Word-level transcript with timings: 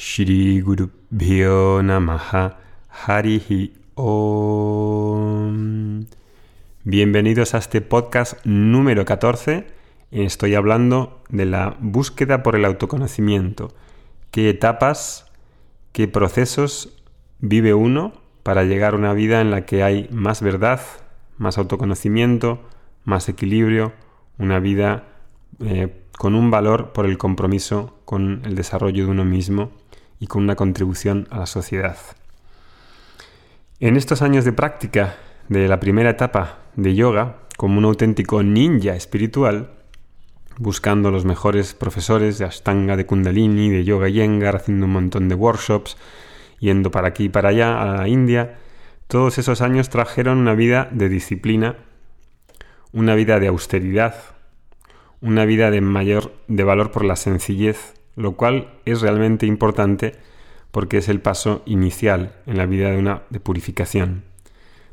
Shri 0.00 0.60
Guru 0.60 0.90
Bhyo 1.10 1.82
Namaha 1.82 2.56
Harihi 2.88 3.72
Om. 3.96 5.26
Bienvenidos 6.84 7.54
a 7.54 7.58
este 7.58 7.80
podcast 7.80 8.46
número 8.46 9.04
14. 9.04 9.66
Estoy 10.12 10.54
hablando 10.54 11.20
de 11.30 11.46
la 11.46 11.76
búsqueda 11.80 12.44
por 12.44 12.54
el 12.54 12.64
autoconocimiento. 12.64 13.74
¿Qué 14.30 14.50
etapas, 14.50 15.32
qué 15.90 16.06
procesos 16.06 17.02
vive 17.40 17.74
uno 17.74 18.12
para 18.44 18.62
llegar 18.62 18.94
a 18.94 18.98
una 18.98 19.14
vida 19.14 19.40
en 19.40 19.50
la 19.50 19.66
que 19.66 19.82
hay 19.82 20.08
más 20.12 20.42
verdad, 20.42 20.80
más 21.38 21.58
autoconocimiento, 21.58 22.62
más 23.04 23.28
equilibrio, 23.28 23.94
una 24.38 24.60
vida 24.60 25.08
eh, 25.58 25.92
con 26.16 26.36
un 26.36 26.52
valor 26.52 26.92
por 26.92 27.04
el 27.04 27.18
compromiso 27.18 27.98
con 28.04 28.42
el 28.44 28.54
desarrollo 28.54 29.06
de 29.06 29.10
uno 29.10 29.24
mismo 29.24 29.72
y 30.20 30.26
con 30.26 30.42
una 30.42 30.56
contribución 30.56 31.26
a 31.30 31.38
la 31.40 31.46
sociedad. 31.46 31.96
En 33.80 33.96
estos 33.96 34.22
años 34.22 34.44
de 34.44 34.52
práctica 34.52 35.16
de 35.48 35.68
la 35.68 35.80
primera 35.80 36.10
etapa 36.10 36.58
de 36.74 36.94
yoga, 36.94 37.36
como 37.56 37.78
un 37.78 37.84
auténtico 37.84 38.42
ninja 38.42 38.94
espiritual, 38.94 39.70
buscando 40.58 41.10
los 41.10 41.24
mejores 41.24 41.74
profesores 41.74 42.38
de 42.38 42.44
Ashtanga, 42.44 42.96
de 42.96 43.06
Kundalini, 43.06 43.70
de 43.70 43.84
Yoga 43.84 44.08
Yengar, 44.08 44.56
haciendo 44.56 44.86
un 44.86 44.92
montón 44.92 45.28
de 45.28 45.34
workshops, 45.34 45.96
yendo 46.58 46.90
para 46.90 47.08
aquí 47.08 47.24
y 47.24 47.28
para 47.28 47.50
allá, 47.50 47.80
a 47.80 47.96
la 47.98 48.08
India, 48.08 48.58
todos 49.06 49.38
esos 49.38 49.62
años 49.62 49.88
trajeron 49.88 50.38
una 50.38 50.54
vida 50.54 50.88
de 50.90 51.08
disciplina, 51.08 51.76
una 52.92 53.14
vida 53.14 53.38
de 53.38 53.46
austeridad, 53.46 54.14
una 55.20 55.44
vida 55.44 55.70
de 55.70 55.80
mayor 55.80 56.32
de 56.48 56.64
valor 56.64 56.90
por 56.90 57.04
la 57.04 57.16
sencillez, 57.16 57.94
lo 58.18 58.32
cual 58.36 58.74
es 58.84 59.00
realmente 59.00 59.46
importante 59.46 60.12
porque 60.72 60.98
es 60.98 61.08
el 61.08 61.20
paso 61.20 61.62
inicial 61.66 62.34
en 62.46 62.58
la 62.58 62.66
vida 62.66 62.90
de 62.90 62.98
una 62.98 63.22
de 63.30 63.38
purificación, 63.38 64.24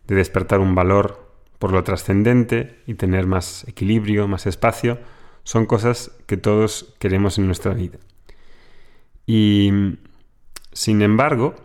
de 0.08 0.16
despertar 0.16 0.60
un 0.60 0.76
valor 0.76 1.26
por 1.58 1.72
lo 1.72 1.84
trascendente 1.84 2.80
y 2.86 2.94
tener 2.94 3.26
más 3.26 3.68
equilibrio, 3.68 4.28
más 4.28 4.46
espacio, 4.46 5.00
son 5.44 5.66
cosas 5.66 6.12
que 6.28 6.38
todos 6.38 6.94
queremos 7.00 7.38
en 7.40 7.48
nuestra 7.48 7.74
vida. 7.74 7.98
Y 9.26 9.72
sin 10.72 11.02
embargo, 11.02 11.56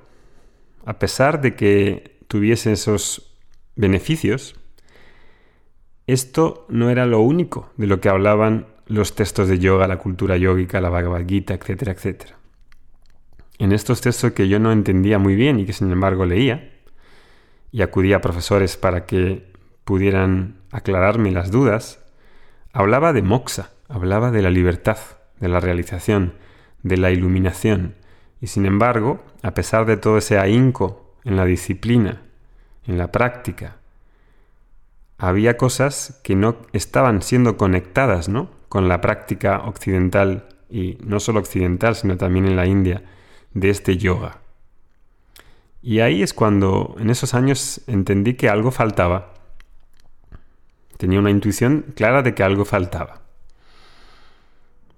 a 0.86 0.98
pesar 0.98 1.42
de 1.42 1.56
que 1.56 2.16
tuviese 2.26 2.72
esos 2.72 3.36
beneficios, 3.76 4.56
esto 6.06 6.64
no 6.70 6.88
era 6.88 7.04
lo 7.04 7.20
único 7.20 7.70
de 7.76 7.86
lo 7.86 8.00
que 8.00 8.08
hablaban 8.08 8.66
los 8.90 9.14
textos 9.14 9.48
de 9.48 9.60
yoga, 9.60 9.86
la 9.86 9.98
cultura 9.98 10.36
yógica, 10.36 10.80
la 10.80 10.88
Bhagavad 10.88 11.24
Gita, 11.26 11.54
etcétera, 11.54 11.92
etcétera. 11.92 12.36
En 13.58 13.72
estos 13.72 14.00
textos 14.00 14.32
que 14.32 14.48
yo 14.48 14.58
no 14.58 14.72
entendía 14.72 15.18
muy 15.18 15.36
bien 15.36 15.60
y 15.60 15.64
que 15.64 15.72
sin 15.72 15.92
embargo 15.92 16.26
leía, 16.26 16.72
y 17.70 17.82
acudía 17.82 18.16
a 18.16 18.20
profesores 18.20 18.76
para 18.76 19.06
que 19.06 19.52
pudieran 19.84 20.56
aclararme 20.72 21.30
las 21.30 21.52
dudas, 21.52 22.04
hablaba 22.72 23.12
de 23.12 23.22
moksha, 23.22 23.70
hablaba 23.88 24.32
de 24.32 24.42
la 24.42 24.50
libertad, 24.50 24.98
de 25.38 25.48
la 25.48 25.60
realización, 25.60 26.34
de 26.82 26.96
la 26.96 27.12
iluminación, 27.12 27.94
y 28.40 28.48
sin 28.48 28.66
embargo, 28.66 29.22
a 29.42 29.54
pesar 29.54 29.86
de 29.86 29.98
todo 29.98 30.18
ese 30.18 30.36
ahínco 30.36 31.14
en 31.24 31.36
la 31.36 31.44
disciplina, 31.44 32.22
en 32.86 32.98
la 32.98 33.12
práctica, 33.12 33.76
había 35.16 35.56
cosas 35.56 36.20
que 36.24 36.34
no 36.34 36.56
estaban 36.72 37.22
siendo 37.22 37.56
conectadas, 37.56 38.28
¿no? 38.28 38.58
Con 38.70 38.88
la 38.88 39.00
práctica 39.00 39.62
occidental 39.64 40.46
y 40.70 40.96
no 41.04 41.18
solo 41.18 41.40
occidental, 41.40 41.96
sino 41.96 42.16
también 42.16 42.46
en 42.46 42.54
la 42.54 42.66
India, 42.66 43.02
de 43.52 43.68
este 43.68 43.96
yoga. 43.98 44.38
Y 45.82 45.98
ahí 45.98 46.22
es 46.22 46.32
cuando 46.32 46.94
en 47.00 47.10
esos 47.10 47.34
años 47.34 47.80
entendí 47.88 48.34
que 48.34 48.48
algo 48.48 48.70
faltaba. 48.70 49.34
Tenía 50.98 51.18
una 51.18 51.32
intuición 51.32 51.86
clara 51.96 52.22
de 52.22 52.32
que 52.32 52.44
algo 52.44 52.64
faltaba. 52.64 53.22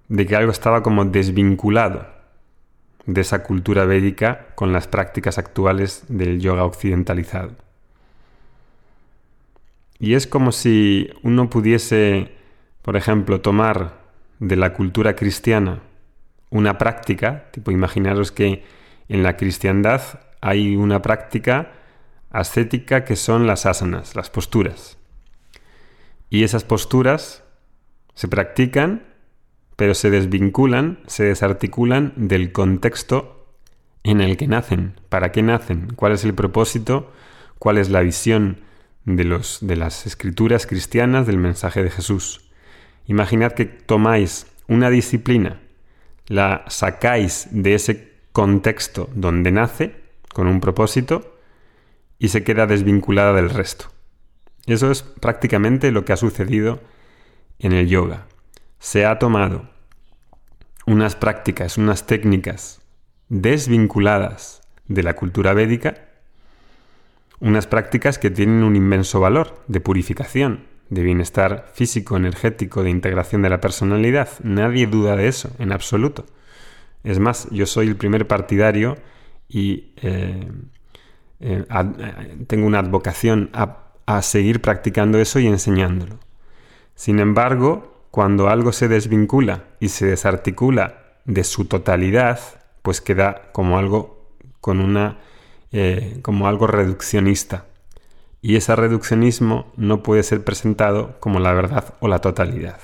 De 0.09 0.27
que 0.27 0.37
algo 0.37 0.53
estaba 0.53 0.83
como 0.83 1.07
desvinculado 1.07 2.07
de 3.07 3.23
esa 3.23 3.43
cultura 3.43 3.87
védica 3.87 4.49
con 4.55 4.75
las 4.75 4.87
prácticas 4.87 5.39
actuales 5.39 6.05
del 6.09 6.41
yoga 6.41 6.65
occidentalizado. 6.65 7.53
Y 9.99 10.13
es 10.13 10.27
como 10.27 10.53
si 10.53 11.09
uno 11.23 11.49
pudiese 11.49 12.42
por 12.83 12.97
ejemplo, 12.97 13.41
tomar 13.41 14.03
de 14.39 14.57
la 14.57 14.75
cultura 14.75 15.15
cristiana 15.15 15.81
una 16.51 16.79
práctica, 16.79 17.51
tipo 17.53 17.71
imaginaros 17.71 18.31
que 18.33 18.65
en 19.09 19.23
la 19.23 19.37
cristiandad 19.37 20.03
hay 20.41 20.77
una 20.77 21.01
práctica 21.01 21.73
ascética 22.31 23.05
que 23.05 23.17
son 23.17 23.47
las 23.47 23.67
asanas, 23.67 24.17
las 24.17 24.31
posturas. 24.31 24.99
Y 26.29 26.45
esas 26.45 26.65
posturas 26.65 27.45
se 28.15 28.29
practican, 28.29 29.05
pero 29.77 29.95
se 29.95 30.11
desvinculan, 30.11 31.01
se 31.07 31.25
desarticulan 31.25 32.13
del 32.17 32.53
contexto 32.53 33.57
en 34.03 34.21
el 34.21 34.37
que 34.37 34.49
nacen, 34.49 35.01
para 35.09 35.31
qué 35.33 35.43
nacen, 35.43 35.93
cuál 35.95 36.13
es 36.13 36.25
el 36.25 36.35
propósito, 36.35 37.13
cuál 37.59 37.79
es 37.79 37.89
la 37.91 38.01
visión 38.01 38.61
de, 39.05 39.25
los, 39.25 39.59
de 39.61 39.77
las 39.77 40.07
escrituras 40.07 40.67
cristianas 40.67 41.27
del 41.27 41.39
mensaje 41.39 41.83
de 41.83 41.91
Jesús. 41.91 42.52
Imaginad 43.07 43.53
que 43.53 43.65
tomáis 43.65 44.47
una 44.69 44.91
disciplina, 44.91 45.61
la 46.27 46.65
sacáis 46.69 47.49
de 47.51 47.75
ese 47.75 48.13
contexto 48.33 49.11
donde 49.15 49.51
nace, 49.53 49.97
con 50.33 50.47
un 50.47 50.61
propósito, 50.61 51.37
y 52.19 52.29
se 52.29 52.45
queda 52.45 52.67
desvinculada 52.67 53.33
del 53.33 53.51
resto. 53.51 53.87
Eso 54.67 54.91
es 54.91 55.03
prácticamente 55.03 55.91
lo 55.91 56.05
que 56.05 56.13
ha 56.13 56.17
sucedido 56.17 56.81
en 57.59 57.73
el 57.73 57.89
yoga. 57.89 58.27
Se 58.79 59.05
ha 59.05 59.19
tomado 59.19 59.69
unas 60.87 61.17
prácticas, 61.17 61.79
unas 61.79 62.07
técnicas 62.07 62.81
desvinculadas 63.29 64.63
de 64.87 65.03
la 65.03 65.15
cultura 65.15 65.53
védica, 65.53 66.09
unas 67.41 67.67
prácticas 67.67 68.19
que 68.19 68.31
tienen 68.31 68.63
un 68.63 68.77
inmenso 68.77 69.19
valor 69.19 69.63
de 69.67 69.81
purificación, 69.81 70.67
de 70.91 71.03
bienestar 71.03 71.71
físico, 71.73 72.17
energético, 72.17 72.83
de 72.83 72.91
integración 72.91 73.43
de 73.43 73.51
la 73.51 73.61
personalidad. 73.61 74.29
Nadie 74.43 74.87
duda 74.87 75.17
de 75.17 75.29
eso, 75.29 75.51
en 75.59 75.73
absoluto. 75.73 76.27
Es 77.05 77.19
más, 77.19 77.49
yo 77.51 77.67
soy 77.67 77.89
el 77.89 77.97
primer 77.97 78.27
partidario 78.27 78.97
y 79.49 79.93
eh, 80.03 80.49
eh, 81.41 81.65
tengo 82.47 82.67
una 82.67 82.79
advocación 82.79 83.51
a, 83.53 83.79
seguir 84.21 84.61
practicando 84.61 85.19
eso 85.19 85.39
y 85.39 85.47
enseñándolo. 85.47 86.19
Sin 86.95 87.19
embargo, 87.19 88.07
cuando 88.11 88.51
algo 88.51 88.73
se 88.73 88.87
desvincula 88.87 89.65
y 89.81 89.89
se 89.89 90.05
desarticula 90.05 91.17
de 91.25 91.45
su 91.45 91.65
totalidad, 91.65 92.39
pues 92.83 93.01
queda 93.01 93.51
como 93.53 93.79
algo 93.79 94.37
con 94.61 94.81
una 94.81 95.19
eh, 95.71 96.19
como 96.21 96.47
algo 96.47 96.67
reduccionista 96.67 97.65
y 98.43 98.57
ese 98.57 98.75
reduccionismo 98.75 99.73
no 99.77 100.03
puede 100.03 100.25
ser 100.25 100.45
presentado 100.45 101.19
como 101.21 101.39
la 101.39 101.53
verdad 101.53 101.95
o 102.01 102.09
la 102.09 102.19
totalidad. 102.19 102.81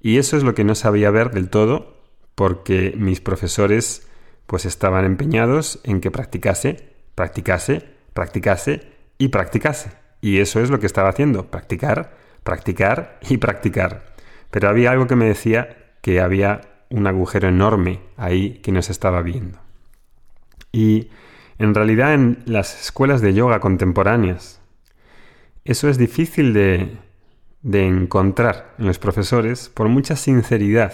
Y 0.00 0.18
eso 0.18 0.36
es 0.36 0.42
lo 0.42 0.54
que 0.54 0.64
no 0.64 0.74
sabía 0.74 1.10
ver 1.10 1.30
del 1.30 1.48
todo 1.48 2.02
porque 2.34 2.94
mis 2.96 3.20
profesores 3.20 4.08
pues 4.46 4.66
estaban 4.66 5.04
empeñados 5.04 5.80
en 5.84 6.00
que 6.00 6.10
practicase, 6.10 6.94
practicase, 7.14 7.88
practicase 8.12 8.82
y 9.18 9.28
practicase. 9.28 9.92
Y 10.20 10.40
eso 10.40 10.60
es 10.60 10.70
lo 10.70 10.80
que 10.80 10.86
estaba 10.86 11.08
haciendo, 11.08 11.50
practicar, 11.50 12.16
practicar 12.42 13.20
y 13.28 13.36
practicar. 13.36 14.14
Pero 14.50 14.68
había 14.68 14.90
algo 14.90 15.06
que 15.06 15.16
me 15.16 15.26
decía 15.26 15.94
que 16.00 16.20
había 16.20 16.60
un 16.90 17.06
agujero 17.06 17.48
enorme 17.48 18.00
ahí 18.16 18.58
que 18.58 18.72
no 18.72 18.82
se 18.82 18.92
estaba 18.92 19.22
viendo. 19.22 19.60
Y 20.72 21.10
en 21.62 21.74
realidad 21.74 22.12
en 22.12 22.42
las 22.44 22.80
escuelas 22.80 23.20
de 23.20 23.34
yoga 23.34 23.60
contemporáneas. 23.60 24.60
Eso 25.64 25.88
es 25.88 25.96
difícil 25.96 26.52
de, 26.54 26.98
encontrar 27.62 28.74
en 28.78 28.86
los 28.86 28.98
profesores 28.98 29.68
por 29.68 29.88
mucha 29.88 30.16
sinceridad, 30.16 30.92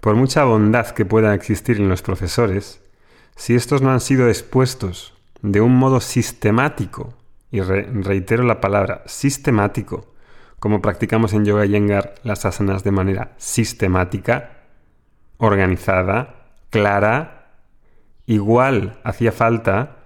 por 0.00 0.14
mucha 0.14 0.44
bondad 0.44 0.88
que 0.88 1.04
pueda 1.04 1.34
existir 1.34 1.76
en 1.76 1.90
los 1.90 2.00
profesores, 2.00 2.80
si 3.36 3.54
estos 3.54 3.82
no 3.82 3.90
han 3.90 4.00
sido 4.00 4.28
expuestos 4.28 5.12
de 5.42 5.60
un 5.60 5.76
modo 5.76 6.00
sistemático, 6.00 7.12
y 7.50 7.60
reitero 7.60 8.44
la 8.44 8.62
palabra, 8.62 9.02
sistemático, 9.04 10.14
como 10.58 10.80
practicamos 10.80 11.34
en 11.34 11.44
Yoga 11.44 11.66
Yengar 11.66 12.14
las 12.22 12.46
asanas 12.46 12.82
de 12.82 12.92
manera 12.92 13.34
sistemática, 13.36 14.62
organizada, 15.36 16.46
clara 16.70 17.33
igual 18.26 19.00
hacía 19.04 19.32
falta 19.32 19.98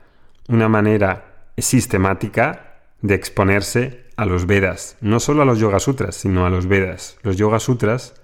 una 0.48 0.68
manera 0.68 1.46
sistemática 1.56 2.80
de 3.02 3.14
exponerse 3.14 4.04
a 4.16 4.26
los 4.26 4.46
Vedas, 4.46 4.96
no 5.00 5.20
solo 5.20 5.42
a 5.42 5.44
los 5.44 5.58
Yoga 5.58 5.78
Sutras, 5.78 6.16
sino 6.16 6.44
a 6.44 6.50
los 6.50 6.66
Vedas. 6.66 7.18
Los 7.22 7.36
Yoga 7.36 7.60
Sutras, 7.60 8.14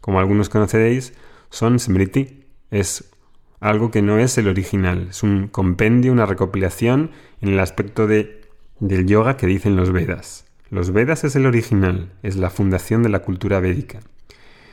como 0.00 0.20
algunos 0.20 0.48
conoceréis, 0.48 1.14
son 1.50 1.78
Smriti, 1.80 2.44
es 2.70 3.10
algo 3.58 3.90
que 3.90 4.02
no 4.02 4.18
es 4.18 4.38
el 4.38 4.48
original, 4.48 5.08
es 5.10 5.22
un 5.22 5.48
compendio, 5.48 6.12
una 6.12 6.26
recopilación 6.26 7.10
en 7.40 7.50
el 7.50 7.60
aspecto 7.60 8.06
de, 8.06 8.42
del 8.78 9.06
yoga 9.06 9.36
que 9.36 9.46
dicen 9.46 9.76
los 9.76 9.92
Vedas. 9.92 10.46
Los 10.70 10.92
Vedas 10.92 11.24
es 11.24 11.34
el 11.34 11.46
original, 11.46 12.12
es 12.22 12.36
la 12.36 12.50
fundación 12.50 13.02
de 13.02 13.08
la 13.08 13.20
cultura 13.20 13.58
védica. 13.58 14.00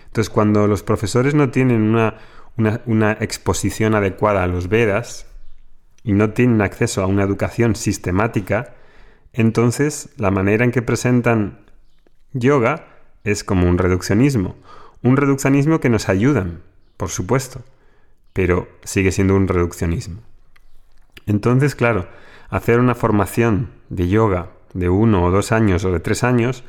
Entonces, 0.06 0.30
cuando 0.30 0.68
los 0.68 0.84
profesores 0.84 1.34
no 1.34 1.50
tienen 1.50 1.82
una, 1.82 2.16
una 2.58 3.12
exposición 3.14 3.96
adecuada 3.96 4.44
a 4.44 4.48
los 4.48 4.68
Vedas 4.68 5.28
y 6.04 6.14
no 6.14 6.32
tienen 6.32 6.62
acceso 6.62 7.04
a 7.04 7.08
una 7.08 7.24
educación 7.24 7.76
sistemática, 7.76 8.74
entonces 9.34 10.10
la 10.18 10.32
manera 10.32 10.66
en 10.66 10.72
que 10.72 10.82
presentan 10.82 11.60
yoga 12.34 12.88
es 13.24 13.44
como 13.44 13.68
un 13.68 13.78
reduccionismo. 13.78 14.56
Un 15.04 15.18
reduccionismo 15.18 15.80
que 15.80 15.90
nos 15.90 16.10
ayudan, 16.10 16.62
por 16.98 17.10
supuesto, 17.10 17.62
pero 18.34 18.68
sigue 18.84 19.12
siendo 19.12 19.36
un 19.36 19.48
reduccionismo. 19.48 20.22
Entonces, 21.26 21.76
claro, 21.76 22.08
hacer 22.50 22.80
una 22.80 22.96
formación 22.96 23.70
de 23.90 24.08
yoga 24.08 24.52
de 24.74 24.90
uno 24.90 25.24
o 25.24 25.32
dos 25.32 25.52
años 25.52 25.84
o 25.86 25.92
de 25.92 26.00
tres 26.00 26.24
años 26.24 26.64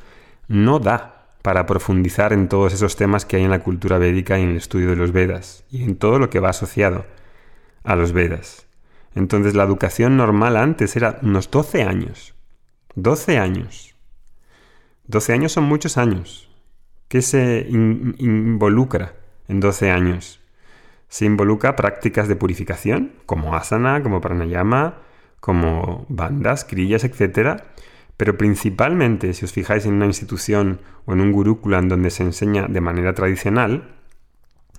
no 0.48 0.78
da 0.78 1.17
para 1.48 1.64
profundizar 1.64 2.34
en 2.34 2.46
todos 2.46 2.74
esos 2.74 2.96
temas 2.96 3.24
que 3.24 3.36
hay 3.36 3.44
en 3.44 3.48
la 3.48 3.62
cultura 3.62 3.96
védica 3.96 4.38
y 4.38 4.42
en 4.42 4.50
el 4.50 4.58
estudio 4.58 4.90
de 4.90 4.96
los 4.96 5.12
Vedas 5.12 5.64
y 5.70 5.82
en 5.82 5.96
todo 5.96 6.18
lo 6.18 6.28
que 6.28 6.40
va 6.40 6.50
asociado 6.50 7.06
a 7.84 7.96
los 7.96 8.12
Vedas. 8.12 8.66
Entonces 9.14 9.54
la 9.54 9.64
educación 9.64 10.18
normal 10.18 10.58
antes 10.58 10.94
era 10.94 11.18
unos 11.22 11.50
12 11.50 11.84
años. 11.84 12.34
12 12.96 13.38
años. 13.38 13.94
12 15.06 15.32
años 15.32 15.52
son 15.52 15.64
muchos 15.64 15.96
años. 15.96 16.50
¿Qué 17.08 17.22
se 17.22 17.66
involucra 17.70 19.14
en 19.48 19.60
12 19.60 19.90
años? 19.90 20.40
Se 21.08 21.24
involucra 21.24 21.76
prácticas 21.76 22.28
de 22.28 22.36
purificación, 22.36 23.12
como 23.24 23.56
asana, 23.56 24.02
como 24.02 24.20
pranayama, 24.20 24.98
como 25.40 26.04
bandas, 26.10 26.66
crillas, 26.66 27.04
etc. 27.04 27.62
Pero 28.18 28.36
principalmente, 28.36 29.32
si 29.32 29.44
os 29.44 29.52
fijáis 29.52 29.86
en 29.86 29.94
una 29.94 30.06
institución 30.06 30.80
o 31.06 31.12
en 31.14 31.20
un 31.20 31.32
gurúcula 31.32 31.78
en 31.78 31.88
donde 31.88 32.10
se 32.10 32.24
enseña 32.24 32.66
de 32.66 32.80
manera 32.80 33.14
tradicional, 33.14 33.94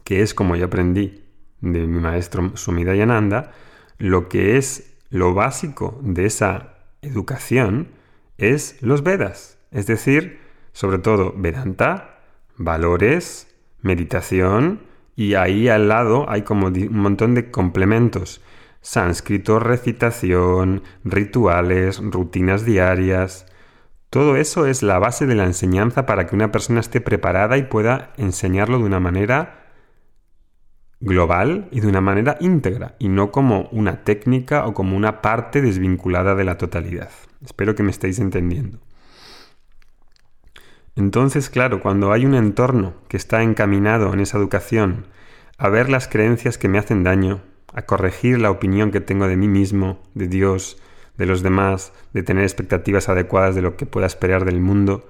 que 0.03 0.21
es 0.21 0.33
como 0.33 0.57
yo 0.57 0.65
aprendí 0.65 1.24
de 1.62 1.88
mi 1.88 2.00
maestro 2.00 2.56
Sumidayananda, 2.56 3.53
lo 3.97 4.27
que 4.27 4.57
es 4.57 4.97
lo 5.09 5.33
básico 5.33 6.00
de 6.03 6.25
esa 6.25 6.75
educación 7.01 7.88
es 8.38 8.77
los 8.81 9.03
Vedas, 9.03 9.57
es 9.71 9.88
decir, 9.88 10.39
sobre 10.74 11.00
todo 11.00 11.33
Vedanta, 11.36 12.19
valores, 12.57 13.47
meditación, 13.81 14.81
y 15.15 15.36
ahí 15.36 15.69
al 15.69 15.88
lado 15.88 16.30
hay 16.30 16.41
como 16.41 16.68
un 16.68 16.97
montón 16.97 17.36
de 17.36 17.51
complementos. 17.51 18.41
Sánscrito, 18.81 19.59
recitación, 19.59 20.83
rituales, 21.03 21.99
rutinas 22.01 22.65
diarias. 22.65 23.45
Todo 24.09 24.37
eso 24.37 24.65
es 24.65 24.81
la 24.83 24.99
base 24.99 25.25
de 25.27 25.35
la 25.35 25.45
enseñanza 25.45 26.05
para 26.05 26.25
que 26.25 26.35
una 26.35 26.51
persona 26.51 26.79
esté 26.79 27.01
preparada 27.01 27.57
y 27.57 27.63
pueda 27.63 28.13
enseñarlo 28.17 28.79
de 28.79 28.85
una 28.85 28.99
manera 28.99 29.59
global 30.99 31.67
y 31.71 31.79
de 31.79 31.87
una 31.87 32.01
manera 32.01 32.37
íntegra, 32.39 32.95
y 32.99 33.07
no 33.07 33.31
como 33.31 33.69
una 33.71 34.03
técnica 34.03 34.65
o 34.65 34.73
como 34.73 34.97
una 34.97 35.21
parte 35.21 35.61
desvinculada 35.61 36.35
de 36.35 36.43
la 36.43 36.57
totalidad. 36.57 37.09
Espero 37.43 37.75
que 37.75 37.83
me 37.83 37.91
estéis 37.91 38.19
entendiendo. 38.19 38.79
Entonces, 40.95 41.49
claro, 41.49 41.79
cuando 41.81 42.11
hay 42.11 42.25
un 42.25 42.35
entorno 42.35 42.95
que 43.07 43.15
está 43.15 43.41
encaminado 43.41 44.13
en 44.13 44.19
esa 44.19 44.37
educación 44.37 45.07
a 45.57 45.69
ver 45.69 45.89
las 45.89 46.07
creencias 46.07 46.57
que 46.57 46.67
me 46.67 46.77
hacen 46.77 47.03
daño, 47.03 47.41
a 47.74 47.83
corregir 47.83 48.39
la 48.39 48.51
opinión 48.51 48.92
que 48.92 49.01
tengo 49.01 49.27
de 49.27 49.38
mí 49.38 49.48
mismo, 49.48 50.00
de 50.13 50.27
Dios, 50.27 50.77
de 51.18 51.25
los 51.25 51.44
demás, 51.44 51.94
de 52.13 52.24
tener 52.24 52.44
expectativas 52.44 53.10
adecuadas 53.10 53.56
de 53.56 53.62
lo 53.62 53.77
que 53.77 53.86
pueda 53.86 54.07
esperar 54.07 54.45
del 54.45 54.60
mundo, 54.60 55.07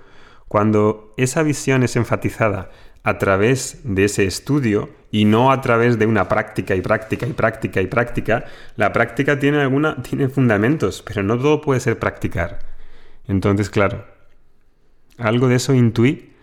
cuando 0.48 1.14
esa 1.16 1.44
visión 1.44 1.84
es 1.84 1.96
enfatizada 1.96 2.72
a 3.04 3.18
través 3.18 3.82
de 3.84 4.06
ese 4.06 4.26
estudio 4.26 4.90
y 5.12 5.26
no 5.26 5.52
a 5.52 5.62
través 5.62 5.98
de 6.00 6.06
una 6.06 6.28
práctica 6.28 6.76
y 6.76 6.82
práctica 6.82 7.26
y 7.28 7.34
práctica 7.34 7.82
y 7.82 7.88
práctica, 7.88 8.46
la 8.76 8.92
práctica 8.92 9.40
tiene 9.40 9.62
alguna 9.62 10.02
tiene 10.04 10.28
fundamentos, 10.28 11.04
pero 11.06 11.24
no 11.24 11.38
todo 11.38 11.62
puede 11.62 11.80
ser 11.80 12.00
practicar. 12.00 12.60
Entonces, 13.28 13.70
claro, 13.70 14.06
algo 15.18 15.48
de 15.48 15.56
eso 15.56 15.74
intuí, 15.74 16.34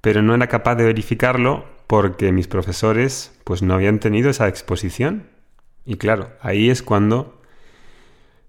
pero 0.00 0.22
no 0.22 0.34
era 0.34 0.46
capaz 0.46 0.74
de 0.76 0.84
verificarlo 0.84 1.64
porque 1.86 2.32
mis 2.32 2.48
profesores 2.48 3.38
pues 3.44 3.62
no 3.62 3.74
habían 3.74 3.98
tenido 3.98 4.30
esa 4.30 4.48
exposición. 4.48 5.33
Y 5.84 5.96
claro, 5.96 6.30
ahí 6.40 6.70
es 6.70 6.82
cuando 6.82 7.40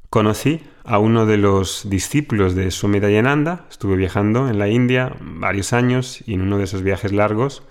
conocí 0.10 0.62
a 0.84 1.00
uno 1.00 1.26
de 1.26 1.38
los 1.38 1.90
discípulos 1.90 2.56
de 2.56 2.72
Swami 2.72 3.00
Dayananda. 3.00 3.66
Estuve 3.70 3.96
viajando 3.96 4.50
en 4.50 4.60
la 4.60 4.70
India 4.70 5.16
varios 5.20 5.74
años 5.74 6.24
y 6.26 6.34
en 6.34 6.42
uno 6.42 6.58
de 6.58 6.64
esos 6.64 6.82
viajes 6.82 7.12
largos 7.12 7.64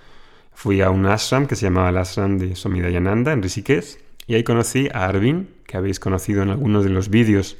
fui 0.53 0.81
a 0.81 0.91
un 0.91 1.07
ashram 1.07 1.47
que 1.47 1.57
se 1.57 1.67
llamaba 1.67 1.89
el 1.89 1.97
ashram 1.97 2.39
de 2.39 2.55
Swami 2.57 2.81
Dayananda 2.81 3.33
en 3.33 3.43
Rishikesh. 3.43 3.99
Y 4.27 4.35
ahí 4.35 4.45
conocí 4.45 4.89
a 4.93 5.07
Arvin, 5.07 5.49
que 5.67 5.77
habéis 5.77 6.01
conocido 6.01 6.43
en 6.43 6.51
algunos 6.51 6.85
de 6.85 6.91
los 6.91 7.09
vídeos 7.09 7.57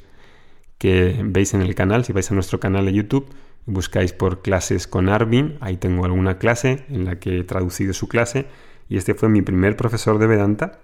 que 0.77 1.21
veis 1.23 1.53
en 1.53 1.61
el 1.61 1.73
canal, 1.73 2.03
si 2.03 2.13
vais 2.13 2.29
a 2.29 2.33
nuestro 2.33 2.59
canal 2.59 2.85
de 2.85 2.93
YouTube 2.93 3.29
buscáis 3.65 4.13
por 4.13 4.41
clases 4.41 4.87
con 4.87 5.09
Arvin, 5.09 5.57
ahí 5.59 5.77
tengo 5.77 6.05
alguna 6.05 6.37
clase 6.37 6.85
en 6.89 7.05
la 7.05 7.19
que 7.19 7.39
he 7.39 7.43
traducido 7.43 7.93
su 7.93 8.07
clase. 8.07 8.45
Y 8.87 8.97
este 8.97 9.15
fue 9.15 9.29
mi 9.29 9.41
primer 9.41 9.75
profesor 9.75 10.19
de 10.19 10.27
Vedanta 10.27 10.79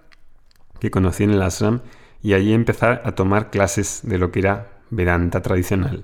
que 0.81 0.92
conocí 0.92 1.24
en 1.24 1.30
el 1.30 1.42
ashram 1.42 1.81
y 2.22 2.33
allí 2.33 2.54
empezar 2.54 3.04
a 3.06 3.13
tomar 3.13 3.51
clases 3.51 4.01
de 4.04 4.18
lo 4.18 4.31
que 4.31 4.39
era 4.39 4.72
Vedanta 4.89 5.42
tradicional. 5.42 6.04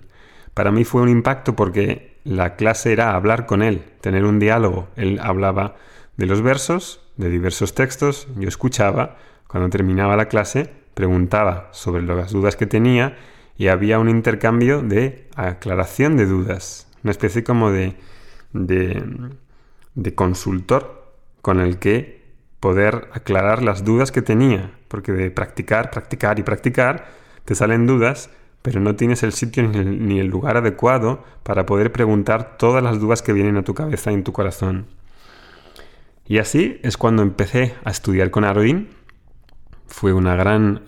Para 0.54 0.72
mí 0.72 0.86
fue 0.86 1.02
un 1.02 1.10
impacto 1.10 1.56
porque 1.56 2.16
la 2.24 2.56
clase 2.56 2.94
era 2.94 3.16
hablar 3.16 3.46
con 3.46 3.62
él, 3.62 3.84
tener 4.00 4.24
un 4.24 4.40
diálogo. 4.40 4.88
Él 4.96 5.20
hablaba 5.22 5.76
de 6.16 6.26
los 6.26 6.42
versos, 6.42 7.02
de 7.18 7.30
diversos 7.30 7.76
textos, 7.76 8.28
yo 8.38 8.48
escuchaba, 8.48 9.18
cuando 9.48 9.70
terminaba 9.70 10.16
la 10.16 10.30
clase 10.30 10.70
preguntaba 10.94 11.70
sobre 11.74 12.02
las 12.04 12.32
dudas 12.32 12.56
que 12.56 12.66
tenía 12.66 13.18
y 13.58 13.68
había 13.68 14.00
un 14.00 14.10
intercambio 14.10 14.82
de 14.82 15.28
aclaración 15.36 16.18
de 16.18 16.26
dudas, 16.26 16.88
una 17.04 17.12
especie 17.12 17.44
como 17.44 17.72
de, 17.72 17.96
de, 18.54 20.16
consultor 20.16 21.14
con 21.42 21.60
el 21.60 21.78
que 21.78 22.17
poder 22.60 23.10
aclarar 23.14 23.62
las 23.64 23.84
dudas 23.84 24.12
que 24.12 24.22
tenía, 24.22 24.72
porque 24.88 25.12
de 25.12 25.32
practicar, 25.32 25.92
practicar 25.92 26.40
y 26.40 26.44
practicar 26.44 27.06
te 27.46 27.56
salen 27.56 27.88
dudas, 27.88 28.30
pero 28.62 28.80
no 28.80 28.96
tienes 28.96 29.24
el 29.24 29.32
sitio 29.32 29.64
ni 29.64 30.20
el, 30.20 30.28
lugar 30.28 30.58
adecuado 30.58 31.24
para 31.44 31.66
poder 31.66 31.92
preguntar 31.92 32.58
todas 32.58 32.84
las 32.84 33.00
dudas 33.00 33.22
que 33.22 33.34
vienen 33.34 33.58
a 33.58 33.64
tu 33.64 33.74
cabeza 33.74 34.12
y 34.12 34.16
en 34.16 34.24
tu 34.24 34.34
corazón. 34.34 34.88
Y 36.26 36.40
así 36.40 36.80
es 36.84 36.98
cuando 36.98 37.22
empecé 37.22 37.76
a 37.86 37.92
estudiar 37.92 38.32
con 38.32 38.44
Arvin. 38.44 38.90
Fue 39.88 40.12
una 40.12 40.36
gran 40.36 40.82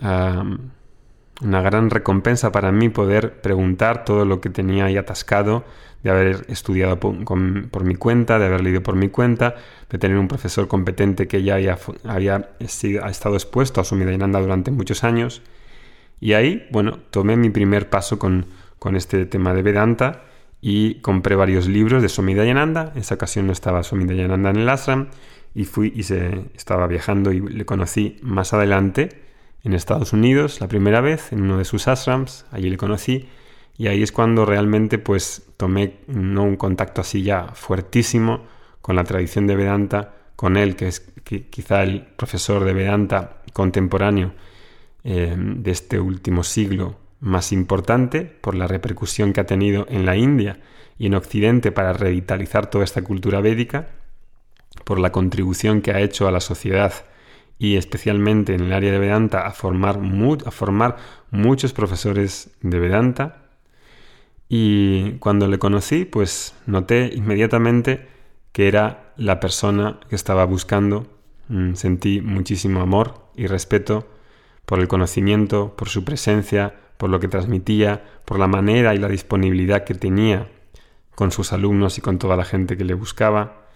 una 1.42 1.62
gran 1.62 1.90
recompensa 1.90 2.52
para 2.52 2.70
mí 2.72 2.88
poder 2.88 3.40
preguntar 3.40 4.04
todo 4.04 4.24
lo 4.24 4.40
que 4.40 4.50
tenía 4.50 4.86
ahí 4.86 4.96
atascado, 4.96 5.64
de 6.02 6.10
haber 6.10 6.46
estudiado 6.48 6.98
por, 6.98 7.84
mi 7.84 7.94
cuenta, 7.94 8.38
de 8.38 8.46
haber 8.46 8.62
leído 8.62 8.82
por 8.82 8.96
mi 8.96 9.08
cuenta, 9.08 9.56
de 9.90 9.98
tener 9.98 10.16
un 10.16 10.28
profesor 10.28 10.66
competente 10.66 11.28
que 11.28 11.42
ya 11.42 11.54
había, 11.54 11.78
había 12.04 12.50
ha 12.58 13.10
estado 13.10 13.34
expuesto 13.34 13.80
a 13.80 13.84
su 13.84 13.96
Inanda 13.96 14.40
durante 14.40 14.70
muchos 14.70 15.04
años. 15.04 15.42
Y 16.20 16.32
ahí, 16.32 16.66
bueno, 16.70 16.98
tomé 17.10 17.36
mi 17.36 17.50
primer 17.50 17.90
paso 17.90 18.18
con, 18.18 18.46
con 18.78 18.96
este 18.96 19.26
tema 19.26 19.54
de 19.54 19.62
Vedanta 19.62 20.22
y 20.60 20.96
compré 20.96 21.36
varios 21.36 21.66
libros 21.66 22.02
de 22.02 22.08
Swami 22.08 22.32
En 22.32 22.76
esa 22.96 23.14
ocasión 23.14 23.46
no 23.46 23.52
estaba 23.52 23.82
Swami 23.82 24.04
en 24.20 24.56
el 24.56 24.68
ashram 24.68 25.08
y 25.54 25.64
fui 25.64 25.92
y 25.94 26.04
se 26.04 26.44
estaba 26.54 26.86
viajando 26.86 27.32
y 27.32 27.40
le 27.40 27.64
conocí 27.64 28.18
más 28.22 28.52
adelante 28.52 29.08
en 29.64 29.74
Estados 29.74 30.12
Unidos 30.12 30.60
la 30.60 30.68
primera 30.68 31.00
vez, 31.00 31.32
en 31.32 31.42
uno 31.42 31.58
de 31.58 31.64
sus 31.64 31.88
ashrams, 31.88 32.46
allí 32.50 32.70
le 32.70 32.76
conocí 32.76 33.28
y 33.80 33.88
ahí 33.88 34.02
es 34.02 34.12
cuando 34.12 34.44
realmente 34.44 34.98
pues 34.98 35.42
tomé 35.56 36.00
no 36.06 36.42
un 36.42 36.56
contacto 36.56 37.00
así 37.00 37.22
ya 37.22 37.46
fuertísimo 37.54 38.42
con 38.82 38.94
la 38.94 39.04
tradición 39.04 39.46
de 39.46 39.56
Vedanta, 39.56 40.16
con 40.36 40.58
él, 40.58 40.76
que 40.76 40.88
es 40.88 41.00
quizá 41.48 41.82
el 41.82 42.02
profesor 42.02 42.64
de 42.64 42.74
Vedanta 42.74 43.38
contemporáneo 43.54 44.34
eh, 45.02 45.34
de 45.34 45.70
este 45.70 45.98
último 45.98 46.44
siglo 46.44 46.98
más 47.20 47.52
importante 47.52 48.26
por 48.26 48.54
la 48.54 48.66
repercusión 48.66 49.32
que 49.32 49.40
ha 49.40 49.46
tenido 49.46 49.86
en 49.88 50.04
la 50.04 50.14
India 50.14 50.60
y 50.98 51.06
en 51.06 51.14
Occidente 51.14 51.72
para 51.72 51.94
revitalizar 51.94 52.68
toda 52.68 52.84
esta 52.84 53.00
cultura 53.00 53.40
védica, 53.40 53.88
por 54.84 55.00
la 55.00 55.10
contribución 55.10 55.80
que 55.80 55.92
ha 55.92 56.00
hecho 56.00 56.28
a 56.28 56.32
la 56.32 56.40
sociedad 56.40 56.92
y 57.58 57.76
especialmente 57.76 58.52
en 58.52 58.60
el 58.60 58.74
área 58.74 58.92
de 58.92 58.98
Vedanta 58.98 59.46
a 59.46 59.52
formar, 59.52 59.98
a 60.44 60.50
formar 60.50 60.98
muchos 61.30 61.72
profesores 61.72 62.50
de 62.60 62.78
Vedanta. 62.78 63.46
Y 64.52 65.12
cuando 65.20 65.46
le 65.46 65.60
conocí, 65.60 66.04
pues 66.04 66.54
noté 66.66 67.12
inmediatamente 67.14 68.08
que 68.52 68.66
era 68.66 69.12
la 69.16 69.38
persona 69.38 70.00
que 70.08 70.16
estaba 70.16 70.44
buscando 70.44 71.06
mm, 71.48 71.74
sentí 71.74 72.20
muchísimo 72.20 72.80
amor 72.80 73.30
y 73.36 73.46
respeto 73.46 74.08
por 74.66 74.80
el 74.80 74.88
conocimiento, 74.88 75.76
por 75.76 75.88
su 75.88 76.04
presencia, 76.04 76.74
por 76.96 77.10
lo 77.10 77.20
que 77.20 77.28
transmitía, 77.28 78.04
por 78.24 78.40
la 78.40 78.48
manera 78.48 78.92
y 78.92 78.98
la 78.98 79.08
disponibilidad 79.08 79.84
que 79.84 79.94
tenía 79.94 80.48
con 81.14 81.30
sus 81.30 81.52
alumnos 81.52 81.98
y 81.98 82.00
con 82.00 82.18
toda 82.18 82.36
la 82.36 82.44
gente 82.44 82.76
que 82.76 82.84
le 82.84 82.94
buscaba. 82.94 83.68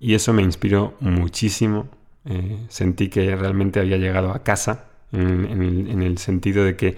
Y 0.00 0.14
eso 0.14 0.32
me 0.32 0.42
inspiró 0.42 0.94
muchísimo. 1.00 1.88
Eh, 2.24 2.64
sentí 2.68 3.08
que 3.08 3.36
realmente 3.36 3.78
había 3.78 3.98
llegado 3.98 4.32
a 4.32 4.42
casa, 4.42 4.86
en, 5.12 6.02
el, 6.02 6.18
sentido 6.18 6.64
de 6.64 6.76
que 6.76 6.96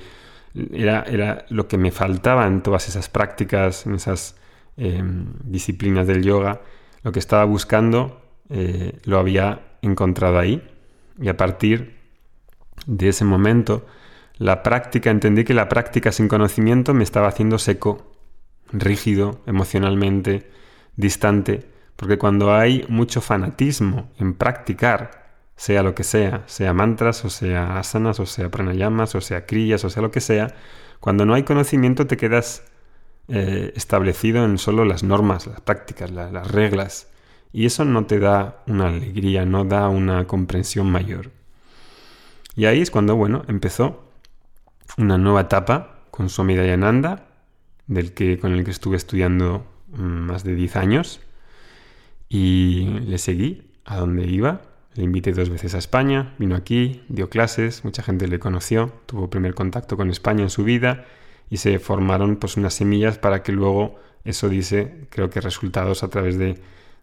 era, 0.72 1.02
era, 1.02 1.44
lo 1.48 1.68
que 1.68 1.78
me 1.78 1.90
faltaba 1.90 2.46
en 2.46 2.62
todas 2.62 2.88
esas 2.88 3.08
prácticas, 3.08 3.86
en 3.86 3.94
esas 3.94 4.36
em, 4.76 5.26
disciplinas 5.44 6.06
del 6.06 6.22
yoga. 6.22 6.60
Lo 7.02 7.12
que 7.12 7.18
estaba 7.18 7.44
buscando 7.44 8.20
eh, 8.48 8.98
lo 9.04 9.18
había 9.18 9.60
encontrado 9.82 10.38
ahí. 10.38 10.62
Y 11.20 11.28
a 11.28 11.36
partir 11.36 11.96
de 12.86 13.08
ese 13.08 13.24
momento, 13.24 13.86
la 14.38 14.62
práctica, 14.62 15.10
entendí 15.10 15.44
que 15.44 15.54
la 15.54 15.68
práctica 15.68 16.12
sin 16.12 16.28
conocimiento 16.28 16.94
me 16.94 17.04
estaba 17.04 17.28
haciendo 17.28 17.58
seco, 17.58 18.12
rígido, 18.72 19.40
emocionalmente, 19.46 20.50
distante, 20.96 21.66
porque 21.96 22.18
cuando 22.18 22.54
hay 22.54 22.84
mucho 22.88 23.20
fanatismo 23.20 24.10
en 24.18 24.34
practicar, 24.34 25.25
sea 25.56 25.82
lo 25.82 25.94
que 25.94 26.04
sea, 26.04 26.42
sea 26.46 26.72
mantras, 26.72 27.24
o 27.24 27.30
sea 27.30 27.78
asanas, 27.78 28.20
o 28.20 28.26
sea 28.26 28.50
pranayamas, 28.50 29.14
o 29.14 29.20
sea 29.20 29.46
kriyas, 29.46 29.84
o 29.84 29.90
sea 29.90 30.02
lo 30.02 30.10
que 30.10 30.20
sea, 30.20 30.54
cuando 31.00 31.24
no 31.26 31.34
hay 31.34 31.44
conocimiento 31.44 32.06
te 32.06 32.16
quedas 32.16 32.64
eh, 33.28 33.72
establecido 33.74 34.44
en 34.44 34.58
solo 34.58 34.84
las 34.84 35.02
normas, 35.02 35.46
las 35.46 35.60
prácticas, 35.60 36.10
las 36.10 36.50
reglas, 36.50 37.08
y 37.52 37.66
eso 37.66 37.84
no 37.84 38.06
te 38.06 38.18
da 38.18 38.62
una 38.66 38.88
alegría, 38.88 39.46
no 39.46 39.64
da 39.64 39.88
una 39.88 40.26
comprensión 40.26 40.90
mayor. 40.90 41.30
Y 42.54 42.66
ahí 42.66 42.80
es 42.80 42.90
cuando, 42.90 43.16
bueno, 43.16 43.44
empezó 43.48 44.10
una 44.98 45.18
nueva 45.18 45.42
etapa 45.42 46.00
con 46.10 46.28
Swami 46.28 46.56
Dayananda, 46.56 47.28
del 47.86 48.14
que, 48.14 48.38
con 48.38 48.52
el 48.52 48.64
que 48.64 48.70
estuve 48.70 48.96
estudiando 48.96 49.66
mm, 49.88 50.02
más 50.02 50.44
de 50.44 50.54
10 50.54 50.76
años. 50.76 51.20
Y 52.28 53.00
le 53.06 53.18
seguí 53.18 53.72
a 53.84 53.98
donde 53.98 54.26
iba. 54.26 54.62
Le 54.96 55.04
invité 55.04 55.32
dos 55.32 55.50
veces 55.50 55.74
a 55.74 55.78
España, 55.78 56.34
vino 56.38 56.56
aquí, 56.56 57.02
dio 57.08 57.28
clases, 57.28 57.84
mucha 57.84 58.02
gente 58.02 58.28
le 58.28 58.38
conoció, 58.38 58.92
tuvo 59.04 59.28
primer 59.28 59.54
contacto 59.54 59.96
con 59.96 60.08
España 60.10 60.42
en 60.42 60.50
su 60.50 60.64
vida 60.64 61.04
y 61.50 61.58
se 61.58 61.78
formaron 61.78 62.36
pues 62.36 62.56
unas 62.56 62.74
semillas 62.74 63.18
para 63.18 63.42
que 63.42 63.52
luego 63.52 64.00
eso 64.24 64.48
dice, 64.48 65.06
creo 65.10 65.28
que 65.28 65.42
resultados 65.42 66.02
a 66.02 66.08
través 66.08 66.38
de, 66.38 66.58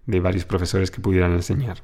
de 0.07 0.19
varios 0.19 0.45
profesores 0.45 0.89
que 0.89 1.01
pudieran 1.01 1.33
enseñar. 1.33 1.83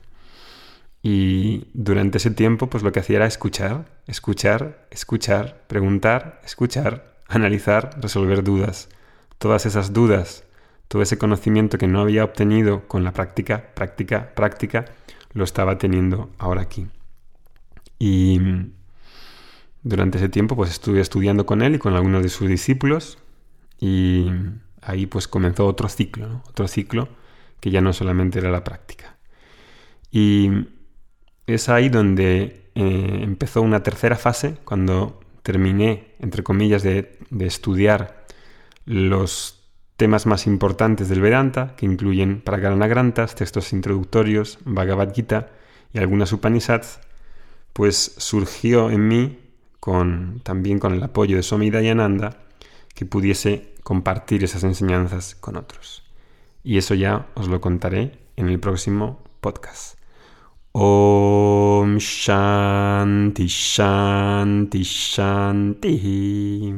Y 1.02 1.68
durante 1.74 2.18
ese 2.18 2.32
tiempo, 2.32 2.70
pues 2.70 2.84
lo 2.84 2.92
que 2.92 3.00
hacía 3.00 3.18
era 3.18 3.26
escuchar, 3.28 3.86
escuchar, 4.08 4.88
escuchar, 4.90 5.64
preguntar, 5.68 6.42
escuchar, 6.44 7.16
analizar, 7.28 7.98
resolver 8.02 8.44
dudas. 8.44 8.90
Todas 9.38 9.66
esas 9.66 9.94
dudas, 9.94 10.44
todo 10.90 11.04
ese 11.04 11.18
conocimiento 11.18 11.78
que 11.78 11.88
no 11.88 12.02
había 12.02 12.26
obtenido 12.26 12.88
con 12.88 13.04
la 13.04 13.14
práctica, 13.14 13.68
práctica, 13.76 14.32
práctica, 14.36 14.86
lo 15.34 15.44
estaba 15.44 15.78
teniendo 15.78 16.30
ahora 16.38 16.62
aquí. 16.62 16.88
Y 17.98 18.40
durante 19.84 20.18
ese 20.18 20.30
tiempo, 20.30 20.56
pues 20.56 20.72
estuve 20.72 21.02
estudiando 21.02 21.46
con 21.46 21.62
él 21.62 21.76
y 21.76 21.80
con 21.80 21.94
algunos 21.94 22.24
de 22.24 22.30
sus 22.30 22.48
discípulos. 22.48 23.18
Y 23.80 24.32
ahí 24.82 25.06
pues 25.06 25.28
comenzó 25.28 25.66
otro 25.66 25.90
ciclo, 25.90 26.42
otro 26.48 26.68
ciclo 26.68 27.10
que 27.60 27.72
ya 27.72 27.82
no 27.82 27.94
solamente 27.94 28.40
era 28.40 28.52
la 28.52 28.64
práctica. 28.64 29.18
Y 30.12 30.50
es 31.46 31.70
ahí 31.70 31.90
donde 31.90 32.70
eh, 32.76 33.20
empezó 33.22 33.62
una 33.62 33.84
tercera 33.84 34.16
fase, 34.16 34.58
cuando 34.64 35.20
terminé, 35.44 36.16
entre 36.20 36.44
comillas, 36.44 36.84
de, 36.84 37.18
estudiar 37.40 38.26
los 38.86 39.59
temas 40.00 40.26
más 40.26 40.48
importantes 40.48 41.10
del 41.10 41.20
Vedanta, 41.20 41.76
que 41.76 41.86
incluyen 41.86 42.42
Prakarana-granthas, 42.42 43.36
textos 43.36 43.74
introductorios, 43.74 44.58
Bhagavad 44.64 45.14
Gita 45.14 45.50
y 45.94 46.00
algunas 46.00 46.32
Upanishads, 46.32 47.02
pues 47.74 48.16
surgió 48.18 48.90
en 48.92 49.10
mí, 49.10 49.40
con, 49.82 50.40
también 50.44 50.80
con 50.80 50.94
el 50.94 51.04
apoyo 51.04 51.36
de 51.36 51.44
Swami 51.44 51.70
Dayananda, 51.70 52.38
que 52.96 53.06
pudiese 53.06 53.74
compartir 53.84 54.46
esas 54.46 54.64
enseñanzas 54.64 55.36
con 55.36 55.58
otros. 55.58 56.04
Y 56.64 56.78
eso 56.78 56.96
ya 56.96 57.28
os 57.36 57.50
lo 57.50 57.60
contaré 57.60 58.20
en 58.38 58.48
el 58.48 58.60
próximo 58.60 59.20
podcast. 59.42 60.00
Om 60.72 61.98
Shanti 61.98 63.48
Shanti 63.48 64.82
Shanti. 64.84 66.74